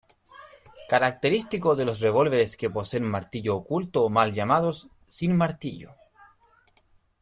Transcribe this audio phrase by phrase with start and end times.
[0.89, 5.93] Característico de los revólveres que poseen martillo oculto o mal llamados "sin martillo".